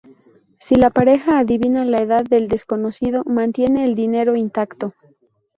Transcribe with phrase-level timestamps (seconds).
[0.57, 4.95] Si la pareja adivina la edad del desconocido, mantiene el dinero intacto.